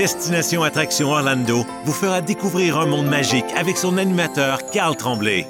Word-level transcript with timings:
Destination 0.00 0.62
Attraction 0.62 1.10
Orlando 1.10 1.66
vous 1.84 1.92
fera 1.92 2.22
découvrir 2.22 2.78
un 2.78 2.86
monde 2.86 3.04
magique 3.04 3.44
avec 3.54 3.76
son 3.76 3.98
animateur 3.98 4.70
Carl 4.70 4.96
Tremblay. 4.96 5.46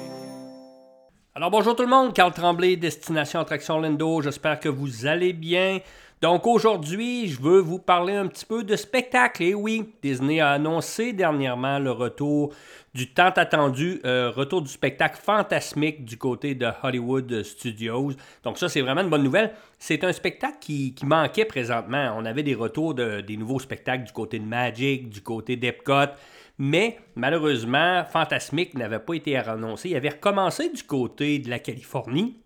Alors 1.33 1.49
bonjour 1.49 1.73
tout 1.73 1.83
le 1.83 1.89
monde, 1.89 2.11
Carl 2.13 2.33
Tremblay, 2.33 2.75
Destination 2.75 3.39
Attraction 3.39 3.75
Orlando, 3.75 4.21
j'espère 4.21 4.59
que 4.59 4.67
vous 4.67 5.05
allez 5.05 5.31
bien. 5.31 5.79
Donc 6.21 6.45
aujourd'hui, 6.45 7.27
je 7.29 7.41
veux 7.41 7.59
vous 7.59 7.79
parler 7.79 8.13
un 8.13 8.27
petit 8.27 8.45
peu 8.45 8.63
de 8.63 8.75
spectacle. 8.75 9.41
Et 9.41 9.55
oui, 9.55 9.91
Disney 10.03 10.39
a 10.39 10.51
annoncé 10.51 11.13
dernièrement 11.13 11.79
le 11.79 11.89
retour 11.89 12.53
du 12.93 13.11
tant 13.11 13.29
attendu 13.29 13.99
euh, 14.05 14.29
retour 14.29 14.61
du 14.61 14.69
spectacle 14.69 15.19
fantasmique 15.19 16.05
du 16.05 16.17
côté 16.17 16.53
de 16.53 16.67
Hollywood 16.83 17.41
Studios. 17.41 18.11
Donc 18.43 18.59
ça, 18.59 18.69
c'est 18.69 18.81
vraiment 18.81 19.01
une 19.01 19.09
bonne 19.09 19.23
nouvelle. 19.23 19.51
C'est 19.79 20.03
un 20.03 20.13
spectacle 20.13 20.57
qui, 20.59 20.93
manquait 21.03 21.45
présentement. 21.45 22.13
On 22.15 22.25
avait 22.25 22.43
des 22.43 22.53
retours 22.53 22.93
de, 22.93 23.21
des 23.21 23.35
nouveaux 23.35 23.59
spectacles 23.59 24.03
du 24.03 24.11
côté 24.11 24.37
de 24.37 24.45
Magic, 24.45 25.09
du 25.09 25.21
côté 25.21 25.55
d'Epcot. 25.55 26.11
Mais 26.59 26.99
malheureusement, 27.15 28.03
Fantasmic 28.05 28.75
n'avait 28.75 28.99
pas 28.99 29.15
été 29.15 29.37
annoncé. 29.37 29.89
Il 29.89 29.95
avait 29.95 30.09
recommencé 30.09 30.69
du 30.69 30.83
côté 30.83 31.39
de 31.39 31.49
la 31.49 31.57
Californie. 31.57 32.37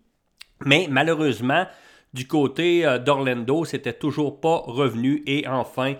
Mais 0.64 0.86
malheureusement, 0.88 1.66
du 2.14 2.26
côté 2.26 2.86
euh, 2.86 2.98
d'Orlando, 2.98 3.64
c'était 3.64 3.92
toujours 3.92 4.40
pas 4.40 4.62
revenu. 4.66 5.22
Et 5.26 5.46
enfin, 5.46 5.94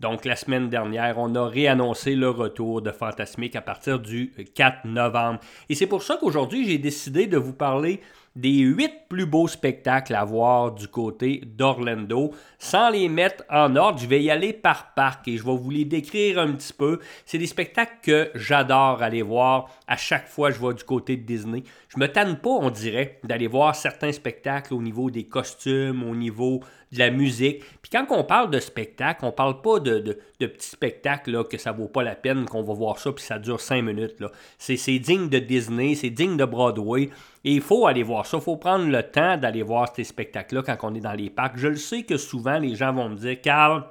donc 0.00 0.24
la 0.24 0.36
semaine 0.36 0.68
dernière, 0.68 1.14
on 1.18 1.34
a 1.34 1.46
réannoncé 1.46 2.16
le 2.16 2.28
retour 2.28 2.82
de 2.82 2.90
Fantasmic 2.90 3.54
à 3.56 3.60
partir 3.60 4.00
du 4.00 4.32
4 4.54 4.86
novembre. 4.86 5.40
Et 5.68 5.74
c'est 5.74 5.86
pour 5.86 6.02
ça 6.02 6.16
qu'aujourd'hui, 6.20 6.66
j'ai 6.66 6.78
décidé 6.78 7.26
de 7.26 7.36
vous 7.36 7.52
parler 7.52 8.00
des 8.36 8.58
huit 8.58 8.92
plus 9.08 9.26
beaux 9.26 9.48
spectacles 9.48 10.14
à 10.14 10.24
voir 10.24 10.72
du 10.72 10.88
côté 10.88 11.42
d'Orlando. 11.44 12.32
Sans 12.58 12.90
les 12.90 13.08
mettre 13.08 13.44
en 13.50 13.76
ordre, 13.76 13.98
je 13.98 14.06
vais 14.06 14.22
y 14.22 14.30
aller 14.30 14.52
par 14.52 14.94
parc 14.94 15.28
et 15.28 15.36
je 15.36 15.44
vais 15.44 15.56
vous 15.56 15.70
les 15.70 15.84
décrire 15.84 16.38
un 16.38 16.52
petit 16.52 16.72
peu. 16.72 16.98
C'est 17.26 17.38
des 17.38 17.46
spectacles 17.46 17.98
que 18.02 18.30
j'adore 18.34 19.02
aller 19.02 19.22
voir 19.22 19.70
à 19.86 19.96
chaque 19.96 20.28
fois 20.28 20.50
que 20.50 20.58
je 20.58 20.66
vais 20.66 20.74
du 20.74 20.84
côté 20.84 21.16
de 21.16 21.22
Disney. 21.22 21.62
Je 21.88 21.98
me 21.98 22.08
tanne 22.08 22.36
pas, 22.38 22.50
on 22.50 22.70
dirait, 22.70 23.20
d'aller 23.24 23.48
voir 23.48 23.74
certains 23.74 24.12
spectacles 24.12 24.74
au 24.74 24.80
niveau 24.80 25.10
des 25.10 25.24
costumes, 25.24 26.02
au 26.02 26.14
niveau 26.14 26.60
de 26.92 26.98
la 26.98 27.10
musique. 27.10 27.64
Puis 27.80 27.90
quand 27.90 28.06
on 28.10 28.22
parle 28.22 28.50
de 28.50 28.60
spectacle, 28.60 29.24
on 29.24 29.32
parle 29.32 29.60
pas 29.62 29.80
de, 29.80 29.98
de, 29.98 30.46
petits 30.46 30.68
spectacles 30.68 31.44
que 31.48 31.58
ça 31.58 31.72
vaut 31.72 31.88
pas 31.88 32.02
la 32.02 32.14
peine, 32.14 32.44
qu'on 32.44 32.62
va 32.62 32.74
voir 32.74 32.98
ça 32.98 33.12
puis 33.12 33.24
ça 33.24 33.38
dure 33.38 33.60
cinq 33.60 33.82
minutes. 33.82 34.22
C'est 34.58 34.98
digne 34.98 35.28
de 35.28 35.38
Disney, 35.38 35.94
c'est 35.94 36.10
digne 36.10 36.36
de 36.36 36.44
Broadway. 36.44 37.10
Et 37.44 37.54
il 37.54 37.60
faut 37.60 37.86
aller 37.86 38.02
voir 38.02 38.26
ça. 38.26 38.36
Il 38.36 38.42
faut 38.42 38.56
prendre 38.56 38.86
le 38.86 39.02
temps 39.02 39.36
d'aller 39.36 39.62
voir 39.62 39.92
ces 39.94 40.04
spectacles-là 40.04 40.62
quand 40.62 40.76
on 40.82 40.94
est 40.94 41.00
dans 41.00 41.12
les 41.12 41.30
parcs. 41.30 41.56
Je 41.56 41.68
le 41.68 41.76
sais 41.76 42.02
que 42.02 42.16
souvent 42.16 42.58
les 42.58 42.74
gens 42.74 42.92
vont 42.92 43.08
me 43.08 43.16
dire 43.16 43.40
Carl, 43.40 43.84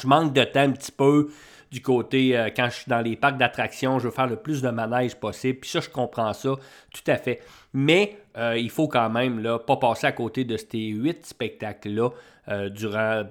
je 0.00 0.06
manque 0.06 0.34
de 0.34 0.44
temps 0.44 0.60
un 0.60 0.72
petit 0.72 0.92
peu 0.92 1.30
du 1.70 1.82
côté, 1.82 2.36
euh, 2.36 2.48
quand 2.54 2.66
je 2.66 2.76
suis 2.76 2.88
dans 2.88 3.00
les 3.00 3.16
parcs 3.16 3.38
d'attractions, 3.38 3.98
je 3.98 4.04
veux 4.04 4.14
faire 4.14 4.26
le 4.26 4.36
plus 4.36 4.62
de 4.62 4.70
manège 4.70 5.16
possible. 5.16 5.58
Puis 5.60 5.70
ça, 5.70 5.80
je 5.80 5.88
comprends 5.88 6.32
ça 6.32 6.50
tout 6.92 7.10
à 7.10 7.16
fait. 7.16 7.40
Mais 7.72 8.18
euh, 8.36 8.56
il 8.56 8.70
faut 8.70 8.88
quand 8.88 9.10
même 9.10 9.40
là, 9.40 9.58
pas 9.58 9.76
passer 9.76 10.06
à 10.06 10.12
côté 10.12 10.44
de 10.44 10.56
ces 10.56 10.86
huit 10.88 11.26
spectacles-là 11.26 12.10
euh, 12.48 13.24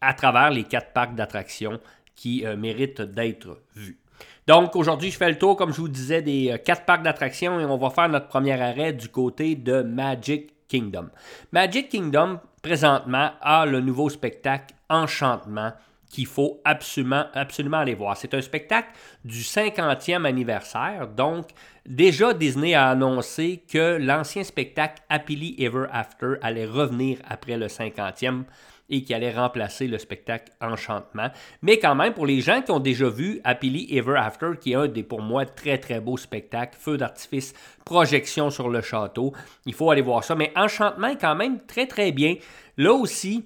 à 0.00 0.14
travers 0.14 0.50
les 0.50 0.64
quatre 0.64 0.92
parcs 0.92 1.14
d'attractions 1.14 1.80
qui 2.14 2.44
méritent 2.56 3.02
d'être 3.02 3.60
vus. 3.74 3.98
Donc 4.46 4.74
aujourd'hui, 4.74 5.10
je 5.10 5.18
fais 5.18 5.28
le 5.28 5.36
tour, 5.36 5.56
comme 5.56 5.72
je 5.72 5.80
vous 5.80 5.88
disais, 5.88 6.22
des 6.22 6.58
quatre 6.64 6.84
parcs 6.84 7.02
d'attractions 7.02 7.60
et 7.60 7.64
on 7.66 7.76
va 7.76 7.90
faire 7.90 8.08
notre 8.08 8.28
premier 8.28 8.58
arrêt 8.58 8.94
du 8.94 9.08
côté 9.08 9.54
de 9.54 9.82
Magic 9.82 10.54
Kingdom. 10.68 11.08
Magic 11.52 11.90
Kingdom, 11.90 12.38
présentement, 12.62 13.32
a 13.42 13.66
le 13.66 13.80
nouveau 13.80 14.08
spectacle 14.08 14.74
Enchantement 14.88 15.72
qu'il 16.16 16.26
faut 16.26 16.62
absolument, 16.64 17.26
absolument 17.34 17.76
aller 17.76 17.94
voir. 17.94 18.16
C'est 18.16 18.32
un 18.32 18.40
spectacle 18.40 18.88
du 19.22 19.40
50e 19.40 20.24
anniversaire. 20.24 21.08
Donc, 21.08 21.50
déjà, 21.84 22.32
Disney 22.32 22.72
a 22.72 22.88
annoncé 22.88 23.62
que 23.70 23.98
l'ancien 23.98 24.42
spectacle 24.42 25.02
Happily 25.10 25.56
Ever 25.58 25.84
After 25.92 26.36
allait 26.40 26.64
revenir 26.64 27.18
après 27.28 27.58
le 27.58 27.66
50e 27.66 28.44
et 28.88 29.02
qui 29.02 29.12
allait 29.12 29.30
remplacer 29.30 29.88
le 29.88 29.98
spectacle 29.98 30.50
Enchantement. 30.62 31.28
Mais 31.60 31.78
quand 31.78 31.94
même, 31.94 32.14
pour 32.14 32.24
les 32.24 32.40
gens 32.40 32.62
qui 32.62 32.70
ont 32.70 32.80
déjà 32.80 33.10
vu 33.10 33.42
Happily 33.44 33.86
Ever 33.94 34.16
After, 34.16 34.52
qui 34.58 34.72
est 34.72 34.76
un 34.76 34.88
des 34.88 35.02
pour 35.02 35.20
moi 35.20 35.44
très 35.44 35.76
très 35.76 36.00
beaux 36.00 36.16
spectacles, 36.16 36.78
feu 36.80 36.96
d'artifice, 36.96 37.52
projection 37.84 38.48
sur 38.48 38.70
le 38.70 38.80
château, 38.80 39.34
il 39.66 39.74
faut 39.74 39.90
aller 39.90 40.00
voir 40.00 40.24
ça. 40.24 40.34
Mais 40.34 40.50
Enchantement 40.56 41.08
est 41.08 41.20
quand 41.20 41.34
même 41.34 41.60
très 41.66 41.86
très 41.86 42.10
bien. 42.10 42.36
Là 42.78 42.94
aussi, 42.94 43.44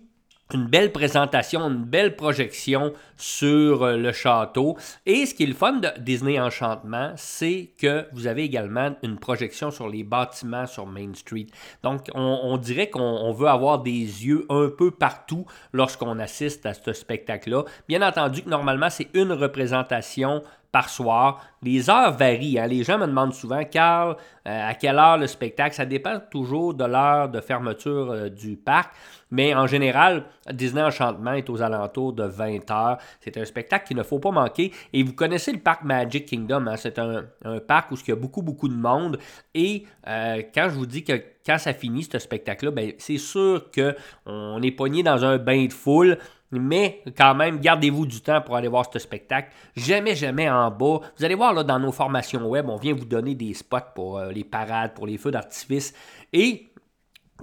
une 0.53 0.67
belle 0.67 0.93
présentation, 0.93 1.61
une 1.69 1.85
belle 1.85 2.17
projection 2.17 2.93
sur 3.17 3.83
euh, 3.83 3.97
le 3.97 4.13
château. 4.13 4.77
Et 5.07 5.27
ce 5.27 5.35
qui 5.35 5.45
est 5.45 5.47
le 5.47 5.55
fun 5.55 5.75
de 5.75 5.89
Disney 5.99 6.41
Enchantement, 6.41 7.13
c'est 7.17 7.71
que 7.79 8.07
vous 8.13 8.27
avez 8.27 8.45
également 8.45 8.95
une 9.03 9.19
projection 9.19 9.71
sur 9.71 9.89
les 9.89 10.05
bâtiments 10.05 10.67
sur 10.67 10.87
Main 10.87 11.15
Street. 11.15 11.47
Donc, 11.83 12.07
on, 12.15 12.57
dirait 12.57 12.91
qu'on 12.91 13.33
veut 13.33 13.49
avoir 13.49 13.83
des 13.83 13.93
yeux 13.93 14.47
un 14.49 14.69
peu 14.77 14.91
partout 14.91 15.47
lorsqu'on 15.73 16.19
assiste 16.19 16.67
à 16.67 16.75
ce 16.75 16.93
spectacle-là. 16.93 17.65
Bien 17.89 18.07
entendu 18.07 18.43
que 18.43 18.49
normalement, 18.49 18.91
c'est 18.91 19.09
une 19.15 19.33
représentation 19.33 20.43
par 20.73 20.89
soir. 20.89 21.45
Les 21.63 21.91
heures 21.91 22.13
varient. 22.13 22.59
Hein. 22.59 22.67
Les 22.67 22.85
gens 22.85 22.99
me 22.99 23.07
demandent 23.07 23.35
souvent, 23.35 23.65
Carl, 23.65 24.17
euh, 24.47 24.69
à 24.71 24.75
quelle 24.75 24.99
heure 24.99 25.19
le 25.19 25.27
spectacle 25.27 25.75
Ça 25.75 25.85
dépend 25.85 26.21
toujours 26.31 26.75
de 26.75 26.85
l'heure 26.85 27.29
de 27.29 27.41
fermeture 27.41 28.13
euh, 28.13 28.29
du 28.29 28.57
parc. 28.57 28.93
Mais 29.31 29.55
en 29.55 29.67
général, 29.67 30.25
Disney 30.51 30.83
Enchantement 30.83 31.33
est 31.33 31.49
aux 31.51 31.63
alentours 31.63 32.13
de 32.13 32.25
20 32.25 32.71
heures. 32.71 32.99
C'est 33.21 33.37
un 33.37 33.45
spectacle 33.45 33.87
qu'il 33.87 33.97
ne 33.97 34.03
faut 34.03 34.19
pas 34.19 34.31
manquer. 34.31 34.73
Et 34.93 35.03
vous 35.03 35.13
connaissez 35.13 35.53
le 35.53 35.59
parc 35.59 35.85
Magic 35.85 36.27
Kingdom. 36.27 36.67
Hein. 36.67 36.77
C'est 36.77 36.99
un, 36.99 37.25
parc 37.67 37.91
où 37.93 37.95
il 37.95 38.09
y 38.09 38.13
a 38.13 38.17
beaucoup, 38.17 38.43
beaucoup 38.43 38.69
de 38.69 38.75
monde. 38.75 39.19
Et 39.55 39.85
euh, 40.09 40.43
quand 40.55 40.69
je 40.71 40.75
vous 40.75 40.87
dis 40.87 41.05
que 41.05 41.23
quand 41.45 41.59
ça 41.59 41.73
finit, 41.73 42.05
ce 42.05 42.19
spectacle-là, 42.19 42.71
ben, 42.71 42.93
c'est 42.99 43.19
sûr 43.19 43.67
qu'on 43.75 44.63
est 44.63 44.73
pogné 44.73 45.03
dans 45.03 45.25
un 45.25 45.39
bain 45.39 45.67
de 45.67 45.73
foule. 45.73 46.19
Mais 46.53 47.03
quand 47.17 47.35
même, 47.35 47.61
gardez-vous 47.61 48.07
du 48.07 48.21
temps 48.21 48.41
pour 48.41 48.57
aller 48.57 48.69
voir 48.69 48.87
ce 48.93 48.99
spectacle. 48.99 49.51
Jamais, 49.77 50.17
jamais 50.17 50.51
en 50.51 50.71
bas. 50.71 51.01
Vous 51.17 51.25
allez 51.25 51.37
voir 51.37 51.55
là, 51.55 51.63
dans 51.63 51.79
nos 51.79 51.93
formations 51.93 52.49
web, 52.49 52.69
on 52.69 52.77
vient 52.77 52.95
vous 52.95 53.05
donner 53.05 53.35
des 53.35 53.55
spots 53.55 53.79
pour 53.95 54.19
euh, 54.19 54.33
les 54.33 54.45
parades, 54.45 54.95
pour 54.95 55.07
les 55.07 55.17
feux 55.17 55.31
d'artifice. 55.31 55.95
Et 56.33 56.71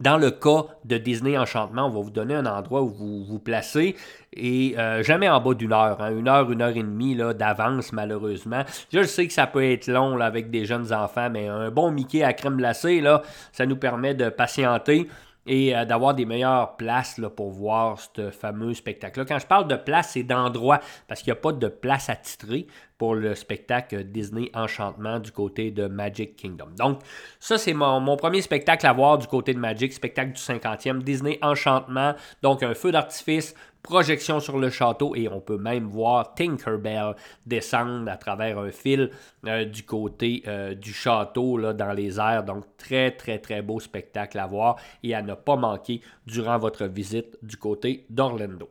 dans 0.01 0.18
le 0.18 0.31
cas 0.31 0.66
de 0.85 0.97
Disney 0.97 1.38
Enchantement, 1.38 1.88
on 1.88 1.90
va 1.90 2.01
vous 2.01 2.12
donner 2.12 2.35
un 2.35 2.45
endroit 2.45 2.81
où 2.81 2.90
vous 2.90 3.23
vous 3.25 3.40
placez 3.40 3.95
et 4.34 4.75
euh, 4.78 5.01
jamais 5.03 5.28
en 5.28 5.39
bas 5.41 5.53
d'une 5.53 5.74
heure, 5.74 6.00
hein. 6.01 6.16
une 6.16 6.28
heure, 6.28 6.51
une 6.51 6.62
heure 6.62 6.75
et 6.75 6.84
demie 6.84 7.16
d'avance 7.16 7.94
malheureusement. 7.94 8.63
Je 8.94 9.03
sais 9.03 9.25
que 9.28 9.34
ça 9.34 9.47
peut 9.47 9.63
être 9.63 9.88
long 9.88 10.16
là, 10.16 10.25
avec 10.25 10.51
des 10.51 10.66
jeunes 10.66 10.94
enfants, 10.94 11.29
mais 11.31 11.47
un 11.47 11.72
bon 11.72 11.91
Mickey 11.91 12.24
à 12.24 12.34
crème 12.34 12.57
glacée, 12.57 13.01
là, 13.01 13.24
ça 13.51 13.66
nous 13.66 13.78
permet 13.78 14.13
de 14.13 14.29
patienter 14.29 15.07
et 15.47 15.75
euh, 15.75 15.85
d'avoir 15.85 16.13
des 16.13 16.25
meilleures 16.25 16.75
places 16.75 17.19
pour 17.35 17.50
voir 17.52 17.97
ce 18.16 18.30
fameux 18.31 18.74
spectacle-là. 18.74 19.25
Quand 19.25 19.40
je 19.40 19.47
parle 19.47 19.68
de 19.68 19.75
place, 19.75 20.12
c'est 20.12 20.24
d'endroit, 20.24 20.80
parce 21.08 21.22
qu'il 21.22 21.31
n'y 21.31 21.38
a 21.38 21.41
pas 21.41 21.53
de 21.53 21.68
place 21.68 22.09
attitrée 22.09 22.68
pour 22.97 23.16
le 23.16 23.35
spectacle 23.35 24.03
Disney 24.03 24.50
Enchantement 24.53 25.19
du 25.19 25.31
côté 25.31 25.72
de 25.72 25.88
Magic 25.88 26.35
Kingdom. 26.35 26.69
Donc, 26.78 27.00
ça, 27.40 27.58
c'est 27.58 27.74
mon, 27.74 28.18
premier 28.18 28.41
spectacle 28.41 28.85
à 28.88 28.94
voir 28.94 29.18
du 29.18 29.28
côté 29.28 29.53
de 29.53 29.59
Magic, 29.59 29.94
spectacle 29.94 30.34
du 30.34 30.41
50e, 30.41 31.03
Disney 31.03 31.38
Enchantement, 31.41 32.16
donc 32.41 32.63
un 32.63 32.74
feu 32.74 32.91
d'artifice, 32.91 33.53
projection 33.88 34.40
sur 34.40 34.57
le 34.57 34.69
château 34.69 35.16
et 35.16 35.30
on 35.30 35.40
peut 35.40 35.57
même 35.57 35.86
voir 35.86 36.34
Tinkerbell 36.34 37.16
descendre 37.46 38.12
à 38.12 38.18
travers 38.18 38.59
un 38.59 38.72
fil 38.72 39.12
euh, 39.46 39.63
du 39.63 39.84
côté 39.84 40.44
euh, 40.47 40.74
du 40.74 40.91
château 40.91 41.57
là, 41.57 41.74
dans 41.74 41.94
les 41.94 42.19
airs. 42.19 42.44
Donc 42.44 42.66
très 42.78 43.12
très 43.12 43.40
très 43.40 43.62
beau 43.62 43.80
spectacle 43.80 44.38
à 44.40 44.46
voir 44.46 44.75
et 45.03 45.16
à 45.16 45.22
ne 45.22 45.36
pas 45.36 45.56
manquer 45.56 46.02
durant 46.25 46.57
votre 46.57 46.86
visite 46.86 47.38
du 47.41 47.56
côté 47.56 48.06
d'Orlando. 48.09 48.69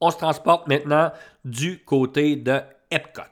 On 0.00 0.10
se 0.10 0.18
transporte 0.18 0.68
maintenant 0.68 1.12
du 1.44 1.82
côté 1.84 2.36
de 2.36 2.60
Epcot. 2.90 3.22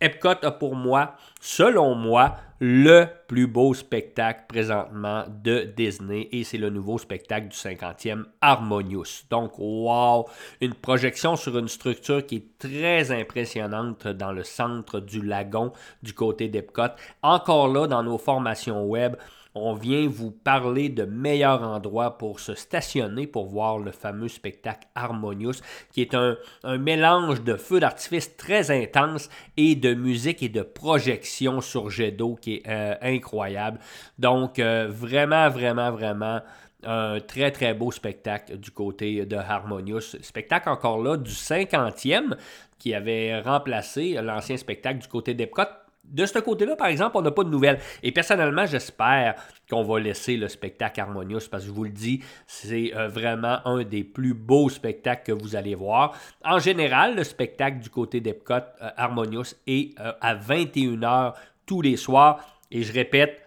Epcot 0.00 0.44
a 0.44 0.50
pour 0.50 0.74
moi, 0.74 1.14
selon 1.40 1.94
moi, 1.94 2.36
le 2.60 3.06
plus 3.28 3.46
beau 3.46 3.74
spectacle 3.74 4.44
présentement 4.48 5.24
de 5.28 5.72
Disney 5.76 6.28
et 6.32 6.44
c'est 6.44 6.58
le 6.58 6.70
nouveau 6.70 6.98
spectacle 6.98 7.48
du 7.48 7.56
50e 7.56 8.24
Harmonious. 8.40 9.24
Donc, 9.30 9.58
wow! 9.58 10.26
Une 10.60 10.74
projection 10.74 11.36
sur 11.36 11.58
une 11.58 11.68
structure 11.68 12.24
qui 12.24 12.36
est 12.36 12.58
très 12.58 13.10
impressionnante 13.10 14.06
dans 14.08 14.32
le 14.32 14.42
centre 14.42 15.00
du 15.00 15.22
lagon 15.22 15.72
du 16.02 16.12
côté 16.12 16.48
d'Epcot. 16.48 16.94
Encore 17.22 17.68
là, 17.68 17.86
dans 17.86 18.02
nos 18.02 18.18
formations 18.18 18.84
web, 18.84 19.16
on 19.56 19.74
vient 19.74 20.06
vous 20.06 20.30
parler 20.30 20.88
de 20.88 21.04
meilleurs 21.04 21.62
endroits 21.62 22.18
pour 22.18 22.40
se 22.40 22.54
stationner 22.54 23.26
pour 23.26 23.46
voir 23.46 23.78
le 23.78 23.90
fameux 23.90 24.28
spectacle 24.28 24.86
Harmonious, 24.94 25.54
qui 25.92 26.02
est 26.02 26.14
un, 26.14 26.36
mélange 26.78 27.42
de 27.42 27.56
feux 27.56 27.80
d'artifice 27.80 28.36
très 28.36 28.70
intense 28.70 29.30
et 29.56 29.74
de 29.74 29.94
musique 29.94 30.42
et 30.42 30.48
de 30.48 30.62
projection 30.62 31.60
sur 31.60 31.90
jet 31.90 32.12
d'eau 32.12 32.36
qui 32.40 32.56
est 32.56 32.68
euh, 32.68 32.94
incroyable. 33.00 33.78
Donc, 34.18 34.58
euh, 34.58 34.86
vraiment, 34.90 35.48
vraiment, 35.48 35.90
vraiment 35.90 36.40
un 36.84 37.18
très 37.20 37.50
très 37.50 37.74
beau 37.74 37.90
spectacle 37.90 38.58
du 38.58 38.70
côté 38.70 39.24
de 39.24 39.36
Harmonious. 39.36 40.16
Spectacle 40.20 40.68
encore 40.68 41.02
là 41.02 41.16
du 41.16 41.32
50e 41.32 42.36
qui 42.78 42.94
avait 42.94 43.40
remplacé 43.40 44.18
l'ancien 44.22 44.56
spectacle 44.56 44.98
du 44.98 45.08
côté 45.08 45.34
d'Epcot. 45.34 45.85
De 46.10 46.24
ce 46.26 46.38
côté-là, 46.38 46.76
par 46.76 46.88
exemple, 46.88 47.16
on 47.16 47.22
n'a 47.22 47.30
pas 47.30 47.44
de 47.44 47.50
nouvelles. 47.50 47.78
Et 48.02 48.12
personnellement, 48.12 48.66
j'espère 48.66 49.34
qu'on 49.68 49.82
va 49.82 49.98
laisser 50.00 50.36
le 50.36 50.48
spectacle 50.48 51.00
Harmonious 51.00 51.48
parce 51.50 51.64
que 51.64 51.68
je 51.68 51.74
vous 51.74 51.84
le 51.84 51.90
dis, 51.90 52.22
c'est 52.46 52.92
euh, 52.94 53.08
vraiment 53.08 53.58
un 53.64 53.82
des 53.82 54.04
plus 54.04 54.34
beaux 54.34 54.68
spectacles 54.68 55.24
que 55.24 55.32
vous 55.32 55.56
allez 55.56 55.74
voir. 55.74 56.16
En 56.44 56.58
général, 56.58 57.16
le 57.16 57.24
spectacle 57.24 57.80
du 57.80 57.90
côté 57.90 58.20
d'Epcot 58.20 58.54
euh, 58.54 58.90
Harmonious 58.96 59.54
est 59.66 59.98
euh, 60.00 60.12
à 60.20 60.34
21h 60.34 61.34
tous 61.66 61.82
les 61.82 61.96
soirs. 61.96 62.40
Et 62.70 62.82
je 62.82 62.92
répète, 62.92 63.46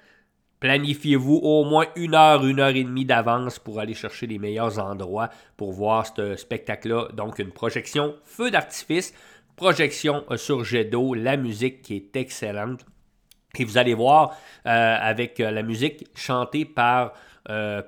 Planifiez-vous 0.60 1.40
au 1.42 1.64
moins 1.64 1.86
une 1.96 2.16
heure, 2.16 2.46
une 2.46 2.60
heure 2.60 2.76
et 2.76 2.84
demie 2.84 3.06
d'avance 3.06 3.60
pour 3.60 3.80
aller 3.80 3.94
chercher 3.94 4.28
les 4.28 4.40
meilleurs 4.40 4.78
endroits 4.78 5.30
pour 5.56 5.72
voir 5.72 6.06
ce 6.06 6.36
spectacle-là. 6.36 7.08
Donc, 7.14 7.40
une 7.40 7.52
projection 7.52 8.16
feu 8.26 8.52
d'artifice, 8.52 9.14
projection 9.60 10.24
euh, 10.32 10.38
sur 10.38 10.64
jet 10.64 10.86
d'eau, 10.86 11.14
la 11.14 11.36
musique 11.36 11.82
qui 11.82 11.98
est 11.98 12.16
excellente. 12.16 12.86
Et 13.58 13.66
vous 13.66 13.78
allez 13.78 13.94
voir 13.94 14.38
euh, 14.66 14.98
avec 15.02 15.40
euh, 15.40 15.52
la 15.52 15.64
musique 15.64 16.08
chantée 16.16 16.66
par 16.66 17.14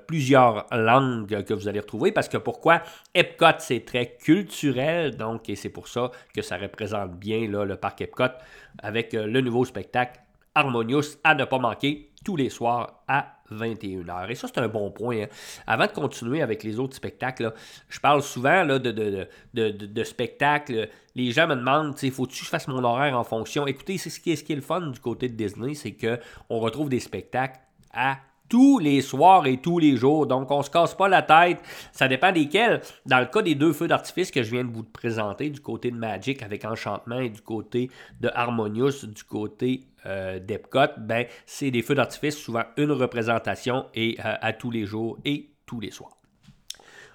plusieurs 0.08 0.66
langues 0.72 1.44
que 1.44 1.54
vous 1.54 1.68
allez 1.68 1.78
retrouver. 1.78 2.10
Parce 2.10 2.28
que 2.28 2.36
pourquoi? 2.36 2.82
Epcot, 3.14 3.60
c'est 3.60 3.84
très 3.84 4.16
culturel, 4.16 5.16
donc, 5.16 5.48
et 5.48 5.54
c'est 5.54 5.68
pour 5.68 5.86
ça 5.86 6.10
que 6.34 6.42
ça 6.42 6.56
représente 6.56 7.12
bien 7.12 7.46
le 7.46 7.76
parc 7.76 8.00
Epcot 8.00 8.34
avec 8.82 9.12
le 9.12 9.40
nouveau 9.40 9.64
spectacle 9.64 10.20
Harmonious 10.56 11.16
à 11.22 11.36
ne 11.36 11.44
pas 11.44 11.60
manquer 11.60 12.11
tous 12.24 12.36
les 12.36 12.50
soirs 12.50 13.02
à 13.08 13.36
21h. 13.50 14.30
Et 14.30 14.34
ça, 14.34 14.48
c'est 14.48 14.60
un 14.60 14.68
bon 14.68 14.90
point. 14.90 15.22
Hein. 15.22 15.26
Avant 15.66 15.86
de 15.86 15.92
continuer 15.92 16.42
avec 16.42 16.62
les 16.62 16.78
autres 16.78 16.96
spectacles, 16.96 17.52
je 17.88 18.00
parle 18.00 18.22
souvent 18.22 18.64
là, 18.64 18.78
de, 18.78 20.04
spectacles. 20.04 20.88
Les 21.14 21.30
gens 21.32 21.46
me 21.46 21.56
demandent, 21.56 21.96
faut-tu 21.98 22.40
que 22.40 22.44
je 22.44 22.50
fasse 22.50 22.68
mon 22.68 22.82
horaire 22.84 23.18
en 23.18 23.24
fonction? 23.24 23.66
Écoutez, 23.66 23.98
c'est 23.98 24.10
ce 24.10 24.20
qui 24.20 24.32
est, 24.32 24.36
ce 24.36 24.44
qui 24.44 24.52
est 24.52 24.56
le 24.56 24.62
fun 24.62 24.80
du 24.80 25.00
côté 25.00 25.28
de 25.28 25.34
Disney, 25.34 25.74
c'est 25.74 25.92
qu'on 25.92 26.58
retrouve 26.58 26.88
des 26.88 27.00
spectacles 27.00 27.60
à 27.92 28.18
tous 28.52 28.78
les 28.78 29.00
soirs 29.00 29.46
et 29.46 29.56
tous 29.56 29.78
les 29.78 29.96
jours. 29.96 30.26
Donc, 30.26 30.50
on 30.50 30.58
ne 30.58 30.62
se 30.62 30.68
casse 30.68 30.94
pas 30.94 31.08
la 31.08 31.22
tête. 31.22 31.62
Ça 31.90 32.06
dépend 32.06 32.32
desquels. 32.32 32.82
Dans 33.06 33.18
le 33.18 33.24
cas 33.24 33.40
des 33.40 33.54
deux 33.54 33.72
feux 33.72 33.88
d'artifice 33.88 34.30
que 34.30 34.42
je 34.42 34.50
viens 34.50 34.62
de 34.62 34.70
vous 34.70 34.82
présenter, 34.82 35.48
du 35.48 35.60
côté 35.60 35.90
de 35.90 35.96
Magic 35.96 36.42
avec 36.42 36.66
Enchantement 36.66 37.20
et 37.20 37.30
du 37.30 37.40
côté 37.40 37.90
de 38.20 38.28
Harmonious, 38.34 39.06
du 39.06 39.24
côté 39.24 39.84
euh, 40.04 40.38
d'Epcot, 40.38 40.98
ben, 40.98 41.24
c'est 41.46 41.70
des 41.70 41.80
feux 41.80 41.94
d'artifice, 41.94 42.36
souvent 42.36 42.64
une 42.76 42.92
représentation 42.92 43.86
et 43.94 44.18
euh, 44.18 44.34
à 44.42 44.52
tous 44.52 44.70
les 44.70 44.84
jours 44.84 45.16
et 45.24 45.48
tous 45.64 45.80
les 45.80 45.90
soirs. 45.90 46.18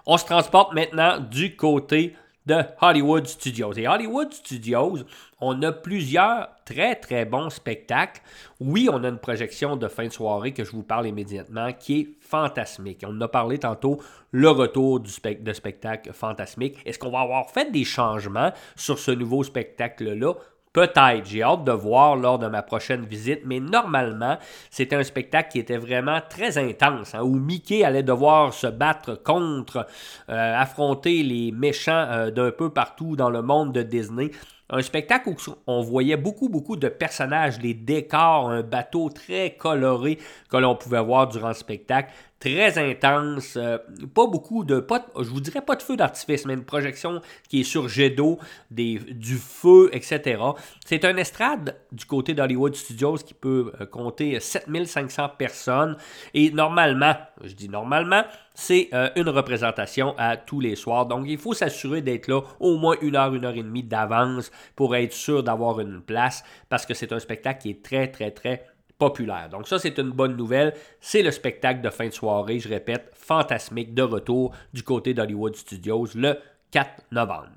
On 0.08 0.18
se 0.18 0.26
transporte 0.26 0.74
maintenant 0.74 1.20
du 1.20 1.56
côté 1.56 2.16
de 2.48 2.64
Hollywood 2.82 3.28
Studios. 3.28 3.74
Et 3.74 3.88
Hollywood 3.88 4.32
Studios, 4.32 5.00
on 5.42 5.62
a 5.64 5.74
plusieurs 5.74 6.50
très 6.66 6.96
très 6.96 7.26
bons 7.26 7.50
spectacles. 7.50 8.22
Oui, 8.62 8.90
on 8.92 9.04
a 9.04 9.10
une 9.10 9.20
projection 9.20 9.76
de 9.76 9.88
fin 9.90 10.06
de 10.06 10.14
soirée 10.14 10.54
que 10.54 10.64
je 10.64 10.72
vous 10.72 10.84
parle 10.84 11.08
immédiatement 11.08 11.74
qui 11.74 12.00
est 12.00 12.08
fantasmique. 12.22 13.04
On 13.06 13.20
a 13.20 13.28
parlé 13.28 13.58
tantôt 13.58 14.02
le 14.32 14.50
retour 14.50 15.02
du 15.02 15.12
de 15.42 15.54
spectacle 15.54 16.14
fantasmique. 16.14 16.78
Est-ce 16.86 16.98
qu'on 16.98 17.12
va 17.12 17.20
avoir 17.20 17.50
fait 17.50 17.70
des 17.70 17.84
changements 17.84 18.54
sur 18.78 18.98
ce 18.98 19.12
nouveau 19.12 19.44
spectacle-là? 19.44 20.34
Peut-être, 20.78 21.26
j'ai 21.26 21.42
hâte 21.42 21.64
de 21.64 21.72
voir 21.72 22.16
lors 22.16 22.38
de 22.38 22.46
ma 22.46 22.62
prochaine 22.62 23.04
visite, 23.04 23.40
mais 23.46 23.60
normalement, 23.60 24.38
c'était 24.70 24.96
un 24.96 25.02
spectacle 25.02 25.50
qui 25.50 25.58
était 25.58 25.78
vraiment 25.78 26.20
très 26.30 26.60
intense, 26.60 27.16
hein, 27.16 27.24
où 27.24 27.40
Mickey 27.40 27.84
allait 27.84 28.04
devoir 28.04 28.54
se 28.54 28.68
battre 28.68 29.16
contre, 29.16 29.88
euh, 30.30 30.56
affronter 30.56 31.24
les 31.24 31.52
méchants 31.52 32.06
euh, 32.12 32.30
d'un 32.30 32.52
peu 32.52 32.70
partout 32.70 33.16
dans 33.16 33.32
le 33.32 33.42
monde 33.42 33.74
de 33.74 33.82
Disney. 33.82 34.30
Un 34.70 34.84
spectacle 34.84 35.30
où 35.30 35.36
on 35.66 35.82
voyait 35.82 36.16
beaucoup, 36.16 36.48
beaucoup 36.48 36.76
de 36.76 36.90
personnages, 36.90 37.60
les 37.60 37.74
décors, 37.74 38.52
un 38.52 38.62
bateau 38.62 39.10
très 39.10 39.56
coloré 39.56 40.20
que 40.48 40.58
l'on 40.58 40.76
pouvait 40.76 41.02
voir 41.02 41.28
durant 41.28 41.48
le 41.48 41.54
spectacle 41.56 42.12
très 42.40 42.78
intense. 42.78 43.58
Euh, 43.58 43.78
pas 44.14 44.28
beaucoup 44.28 44.64
de. 44.64 44.86
Je 45.18 45.30
vous 45.30 45.42
dirais 45.42 45.62
pas 45.62 45.76
de 45.76 45.82
feu 45.82 45.96
d'artifice, 45.96 46.46
mais 46.46 46.54
une 46.54 46.66
projection 46.66 47.22
qui 47.50 47.62
est 47.62 47.64
sur 47.64 47.88
jet 47.88 48.10
d'eau, 48.10 48.40
du 48.70 49.36
feu, 49.38 49.90
etc. 49.94 50.42
C'est 50.86 51.06
un 51.06 51.18
estrade 51.18 51.76
du 51.92 52.06
côté 52.06 52.34
d'Hollywood 52.34 52.76
Studios 52.76 53.18
qui 53.18 53.34
peut 53.34 53.72
euh, 53.82 53.86
compter 53.86 54.40
7500 54.40 55.30
personnes. 55.38 55.98
Et 56.34 56.52
normalement, 56.52 57.16
je 57.44 57.54
dis 57.54 57.70
normalement, 57.70 58.24
c'est 58.54 58.90
euh, 58.94 59.10
une 59.16 59.30
représentation 59.30 60.16
à 60.18 60.38
tous 60.38 60.60
les 60.60 60.76
soirs. 60.76 61.06
Donc, 61.06 61.26
il 61.28 61.38
faut 61.38 61.54
s'assurer 61.54 62.02
d'être 62.02 62.28
là 62.28 62.42
au 62.60 62.78
moins 62.78 62.96
une 63.02 63.16
heure, 63.16 63.34
une 63.34 63.46
heure 63.46 63.56
et 63.56 63.64
demie 63.64 63.84
d'avance 63.84 64.52
pour 64.76 64.96
être 64.96 65.14
sûr 65.14 65.44
d'avoir 65.44 65.80
une 65.80 66.02
place 66.02 66.44
parce 66.70 66.86
que 66.86 66.94
c'est 66.94 67.12
un 67.14 67.20
spectacle 67.20 67.62
qui 67.62 67.70
est 67.70 67.84
très, 67.84 68.08
très, 68.08 68.32
très 68.32 68.66
populaire. 68.98 69.50
Donc 69.50 69.68
ça, 69.68 69.80
c'est 69.80 69.98
une 70.00 70.12
bonne 70.12 70.36
nouvelle. 70.36 70.74
C'est 71.00 71.22
le 71.22 71.32
spectacle 71.32 71.82
de 71.82 71.90
fin 71.90 72.08
de 72.08 72.14
soirée, 72.14 72.60
je 72.60 72.70
répète, 72.70 73.12
fantasmique 73.14 73.94
de 73.94 74.02
retour 74.02 74.54
du 74.74 74.84
côté 74.84 75.14
d'Hollywood 75.14 75.56
Studios 75.56 76.08
le 76.16 76.38
4 76.72 77.04
novembre. 77.12 77.50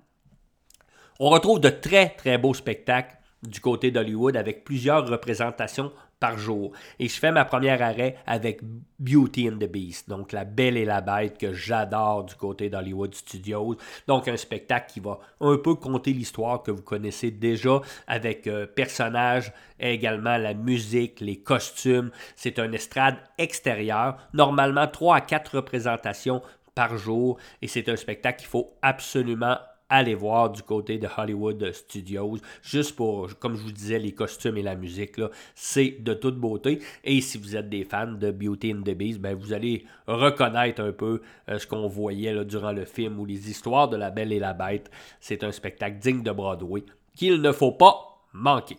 On 1.19 1.29
retrouve 1.31 1.61
de 1.61 1.69
très 1.69 2.11
très 2.11 2.39
beaux 2.39 2.55
spectacles 2.55 3.17
du 3.43 3.61
côté 3.61 3.91
d'Hollywood 3.91 4.37
avec 4.37 4.65
plusieurs 4.65 5.07
représentations 5.09 5.93
par 6.21 6.39
jour. 6.39 6.73
Et 6.99 7.09
je 7.09 7.19
fais 7.19 7.33
ma 7.33 7.45
première 7.45 7.83
arrêt 7.83 8.17
avec 8.27 8.61
Beauty 8.99 9.49
and 9.49 9.57
the 9.57 9.71
Beast, 9.71 10.09
donc 10.09 10.33
La 10.33 10.45
Belle 10.45 10.77
et 10.77 10.85
la 10.85 11.01
Bête 11.01 11.39
que 11.39 11.53
j'adore 11.53 12.25
du 12.25 12.35
côté 12.35 12.69
d'Hollywood 12.69 13.15
Studios. 13.15 13.77
Donc 14.07 14.29
un 14.29 14.37
spectacle 14.37 14.93
qui 14.93 15.01
va 15.01 15.19
un 15.41 15.57
peu 15.57 15.75
conter 15.75 16.13
l'histoire 16.13 16.63
que 16.63 16.71
vous 16.71 16.83
connaissez 16.83 17.31
déjà 17.31 17.81
avec 18.07 18.47
euh, 18.47 18.67
personnages, 18.67 19.53
également 19.81 20.37
la 20.37 20.53
musique, 20.53 21.21
les 21.21 21.41
costumes. 21.41 22.11
C'est 22.37 22.59
un 22.59 22.71
estrade 22.73 23.17
extérieur, 23.39 24.19
normalement 24.35 24.87
3 24.87 25.17
à 25.17 25.21
4 25.23 25.57
représentations 25.57 26.43
par 26.75 26.97
jour 26.97 27.39
et 27.63 27.69
c'est 27.69 27.89
un 27.89 27.97
spectacle 27.97 28.41
qu'il 28.41 28.49
faut 28.49 28.75
absolument 28.83 29.57
allez 29.91 30.15
voir 30.15 30.51
du 30.51 30.63
côté 30.63 30.99
de 30.99 31.09
Hollywood 31.15 31.73
Studios, 31.73 32.39
juste 32.63 32.97
pour, 32.97 33.29
comme 33.39 33.57
je 33.57 33.63
vous 33.63 33.73
disais, 33.73 33.99
les 33.99 34.13
costumes 34.13 34.57
et 34.57 34.63
la 34.63 34.77
musique, 34.77 35.21
c'est 35.55 35.97
de 36.01 36.15
toute 36.15 36.37
beauté. 36.37 36.81
Et 37.05 37.21
si 37.21 37.37
vous 37.37 37.57
êtes 37.57 37.69
des 37.69 37.85
fans 37.85 38.13
de 38.13 38.31
Beauty 38.31 38.73
and 38.73 38.83
the 38.83 38.95
Beast, 38.95 39.21
ben, 39.21 39.35
vous 39.35 39.53
allez 39.53 39.85
reconnaître 40.07 40.81
un 40.83 40.93
peu 40.93 41.21
euh, 41.49 41.59
ce 41.59 41.67
qu'on 41.67 41.89
voyait 41.89 42.45
durant 42.45 42.73
le 42.73 42.85
film 42.85 43.19
ou 43.19 43.27
les 43.27 43.51
histoires 43.51 43.89
de 43.89 43.97
la 43.97 44.11
Belle 44.11 44.33
et 44.33 44.39
la 44.39 44.55
Bête. 44.55 44.91
C'est 45.21 45.45
un 45.45 45.53
spectacle 45.53 45.99
digne 45.99 46.23
de 46.23 46.31
Broadway 46.31 46.85
qu'il 47.15 47.43
ne 47.43 47.53
faut 47.53 47.73
pas 47.73 48.25
manquer. 48.33 48.77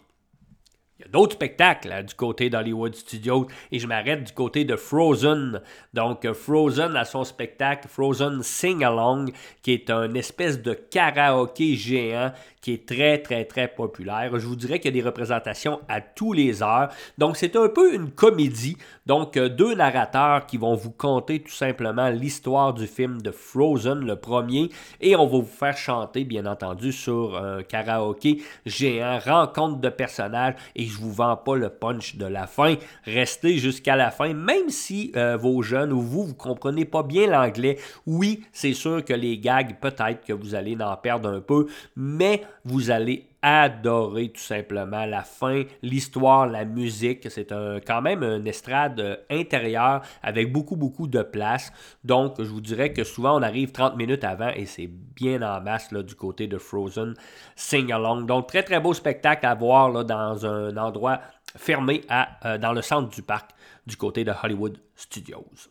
Il 1.02 1.06
y 1.06 1.10
a 1.10 1.12
d'autres 1.12 1.34
spectacles 1.34 1.92
hein, 1.92 2.04
du 2.04 2.14
côté 2.14 2.52
d'Hollywood 2.52 2.94
Studios 2.94 3.48
et 3.72 3.80
je 3.80 3.88
m'arrête 3.88 4.24
du 4.24 4.34
côté 4.34 4.66
de 4.66 4.76
Frozen. 4.76 5.60
Donc, 5.96 6.32
Frozen 6.32 6.96
a 6.96 7.06
son 7.06 7.24
spectacle 7.24 7.88
Frozen 7.88 8.44
Sing 8.44 8.84
Along, 8.84 9.32
qui 9.64 9.74
est 9.74 9.90
un 9.90 10.14
espèce 10.14 10.62
de 10.62 10.74
karaoké 10.74 11.76
géant 11.76 12.32
qui 12.62 12.74
est 12.74 12.88
très, 12.88 13.18
très, 13.18 13.46
très 13.46 13.68
populaire. 13.68 14.38
Je 14.38 14.46
vous 14.46 14.56
dirais 14.56 14.80
qu'il 14.80 14.96
y 14.96 15.00
a 15.00 15.02
des 15.02 15.08
représentations 15.08 15.80
à 15.90 16.00
tous 16.00 16.34
les 16.34 16.62
heures. 16.62 16.90
Donc, 17.18 17.36
c'est 17.36 17.56
un 17.56 17.68
peu 17.68 17.96
une 17.96 18.12
comédie. 18.12 18.78
Donc, 19.08 19.36
euh, 19.36 19.50
deux 19.50 19.74
narrateurs 19.74 20.46
qui 20.46 20.58
vont 20.58 20.76
vous 20.76 20.92
conter 20.92 21.40
tout 21.40 21.52
simplement 21.52 22.10
l'histoire 22.10 22.74
du 22.74 22.86
film 22.86 23.22
de 23.22 23.32
Frozen, 23.32 24.06
le 24.06 24.16
premier, 24.16 24.70
et 25.00 25.16
on 25.16 25.26
va 25.26 25.40
vous 25.40 25.44
faire 25.44 25.76
chanter, 25.76 26.24
bien 26.24 26.46
entendu, 26.46 26.92
sur 26.92 27.36
un 27.36 27.64
karaoké 27.64 28.44
géant, 28.68 29.18
rencontre 29.18 29.80
de 29.80 29.90
personnages, 29.90 30.54
je 30.92 30.98
vous 30.98 31.12
vends 31.12 31.38
pas 31.38 31.56
le 31.56 31.70
punch 31.70 32.18
de 32.18 32.26
la 32.26 32.48
fin. 32.48 32.76
Restez 33.06 33.58
jusqu'à 33.58 33.96
la 33.96 34.12
fin, 34.12 34.34
même 34.34 34.70
si 34.70 35.12
euh, 35.16 35.38
vos 35.38 35.62
jeunes 35.62 35.92
ou 35.94 36.02
vous, 36.02 36.26
vous 36.26 36.36
comprenez 36.36 36.86
pas 36.86 37.04
bien 37.04 37.28
l'anglais. 37.28 37.78
Oui, 38.06 38.44
c'est 38.52 38.74
sûr 38.74 39.04
que 39.04 39.14
les 39.14 39.38
gags, 39.40 39.78
peut-être 39.80 40.26
que 40.26 40.34
vous 40.34 40.56
allez 40.56 40.78
en 40.82 40.96
perdre 40.98 41.30
un 41.30 41.42
peu, 41.42 41.68
mais 41.96 42.44
vous 42.66 42.92
allez 42.92 43.31
adorer 43.42 44.30
tout 44.30 44.42
simplement 44.42 45.06
la 45.06 45.24
fin, 45.24 45.64
l'histoire, 45.82 46.48
la 46.48 46.66
musique. 46.66 47.30
C'est 47.30 47.52
un, 47.52 47.80
quand 47.80 48.02
même 48.02 48.24
une 48.24 48.48
estrade 48.48 49.24
intérieure 49.30 50.02
avec 50.22 50.52
beaucoup, 50.52 50.76
beaucoup 50.76 51.08
de 51.08 51.22
place. 51.24 51.72
Donc, 52.04 52.36
je 52.40 52.50
vous 52.50 52.62
dirais 52.62 52.94
que 52.94 53.04
souvent, 53.04 53.40
on 53.40 53.42
arrive 53.42 53.72
30 53.72 53.98
minutes 53.98 54.24
avant 54.24 54.50
et 54.50 54.66
c'est 54.66 54.88
bien 54.88 55.42
en 55.42 55.62
masse 55.62 55.92
là, 55.92 56.04
du 56.04 56.16
côté 56.16 56.48
de 56.48 56.58
Frozen 56.58 57.16
Sing 57.56 57.92
Along. 57.92 58.26
Donc, 58.26 58.48
très, 58.48 58.64
très 58.64 58.80
beau 58.80 58.94
spectacle 58.94 59.46
à 59.46 59.56
voir 59.56 59.90
là, 59.90 60.04
dans 60.04 60.46
un 60.46 60.78
endroit 60.78 61.22
fermé 61.56 62.02
à, 62.10 62.38
euh, 62.46 62.58
dans 62.58 62.74
le 62.74 62.82
centre 62.82 63.10
du 63.10 63.22
parc 63.22 63.52
du 63.86 63.98
côté 63.98 64.24
de 64.24 64.32
Hollywood 64.44 64.78
Studios. 64.96 65.71